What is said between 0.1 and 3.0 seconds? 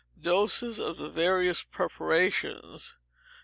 _Doses of the various preparations.